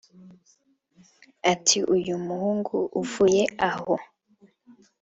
Ati 1.51 1.77
uyu 1.95 2.15
muhungu 2.25 2.77
uvuye 3.01 3.43
aho 3.69 3.95